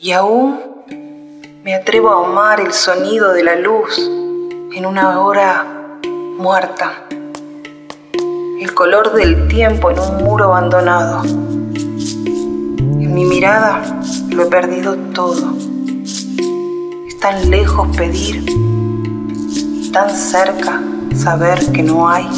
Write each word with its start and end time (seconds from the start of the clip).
Y 0.00 0.12
aún 0.12 0.60
me 1.64 1.74
atrevo 1.74 2.10
a 2.10 2.24
amar 2.24 2.60
el 2.60 2.72
sonido 2.72 3.32
de 3.32 3.42
la 3.42 3.56
luz 3.56 3.98
en 3.98 4.86
una 4.86 5.20
hora 5.20 5.98
muerta. 6.38 7.08
El 8.60 8.74
color 8.74 9.12
del 9.14 9.48
tiempo 9.48 9.90
en 9.90 9.98
un 9.98 10.22
muro 10.22 10.44
abandonado. 10.44 11.24
En 11.24 13.12
mi 13.12 13.24
mirada 13.24 13.82
lo 14.30 14.44
he 14.44 14.46
perdido 14.46 14.94
todo. 15.12 15.52
Es 17.08 17.18
tan 17.18 17.50
lejos 17.50 17.88
pedir, 17.96 18.44
tan 19.92 20.10
cerca 20.16 20.80
saber 21.16 21.72
que 21.72 21.82
no 21.82 22.08
hay. 22.08 22.28